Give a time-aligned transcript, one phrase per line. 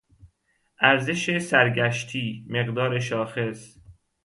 [0.81, 3.77] ارزش سرگشتی، مقدار شاخص